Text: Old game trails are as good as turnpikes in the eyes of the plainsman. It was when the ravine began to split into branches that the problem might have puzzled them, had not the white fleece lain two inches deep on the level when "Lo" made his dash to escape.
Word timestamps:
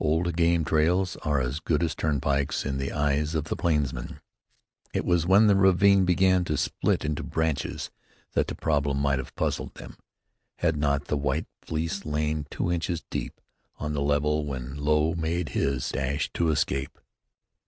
Old 0.00 0.34
game 0.34 0.64
trails 0.64 1.14
are 1.22 1.40
as 1.40 1.60
good 1.60 1.80
as 1.80 1.94
turnpikes 1.94 2.66
in 2.66 2.76
the 2.76 2.90
eyes 2.90 3.36
of 3.36 3.44
the 3.44 3.54
plainsman. 3.54 4.18
It 4.92 5.04
was 5.04 5.28
when 5.28 5.46
the 5.46 5.54
ravine 5.54 6.04
began 6.04 6.42
to 6.46 6.56
split 6.56 7.04
into 7.04 7.22
branches 7.22 7.92
that 8.32 8.48
the 8.48 8.56
problem 8.56 8.98
might 8.98 9.20
have 9.20 9.36
puzzled 9.36 9.74
them, 9.76 9.96
had 10.56 10.76
not 10.76 11.04
the 11.04 11.16
white 11.16 11.46
fleece 11.62 12.04
lain 12.04 12.48
two 12.50 12.72
inches 12.72 13.04
deep 13.10 13.40
on 13.76 13.92
the 13.92 14.02
level 14.02 14.44
when 14.44 14.74
"Lo" 14.74 15.14
made 15.14 15.50
his 15.50 15.88
dash 15.92 16.32
to 16.32 16.50
escape. 16.50 16.98